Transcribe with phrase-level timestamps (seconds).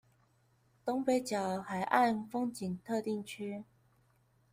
[0.83, 3.65] 東北角海岸風景特定區